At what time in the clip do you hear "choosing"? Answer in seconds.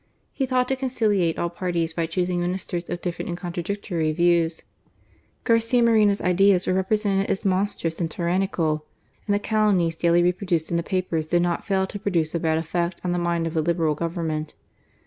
2.07-2.39